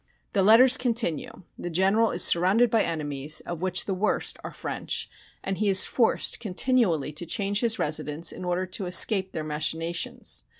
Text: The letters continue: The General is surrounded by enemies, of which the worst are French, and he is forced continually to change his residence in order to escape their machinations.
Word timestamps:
The 0.33 0.41
letters 0.41 0.77
continue: 0.77 1.43
The 1.59 1.69
General 1.69 2.09
is 2.09 2.23
surrounded 2.23 2.71
by 2.71 2.81
enemies, 2.83 3.39
of 3.41 3.61
which 3.61 3.85
the 3.85 3.93
worst 3.93 4.39
are 4.43 4.49
French, 4.49 5.07
and 5.43 5.59
he 5.59 5.69
is 5.69 5.85
forced 5.85 6.39
continually 6.39 7.11
to 7.11 7.25
change 7.27 7.59
his 7.61 7.77
residence 7.77 8.31
in 8.31 8.43
order 8.43 8.65
to 8.65 8.87
escape 8.87 9.31
their 9.31 9.43
machinations. 9.43 10.41